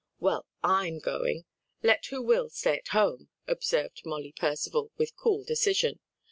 "Well, 0.19 0.47
I'm 0.63 0.97
going, 0.97 1.45
let 1.83 2.07
who 2.07 2.23
will 2.23 2.49
stay 2.49 2.75
at 2.79 2.87
home," 2.87 3.29
observed 3.45 4.01
Molly 4.03 4.31
Percival 4.35 4.91
with 4.97 5.15
cool 5.15 5.43
decision. 5.43 5.99